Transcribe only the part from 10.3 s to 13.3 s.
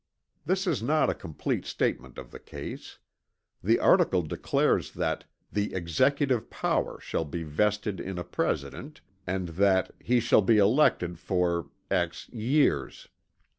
be elected for years."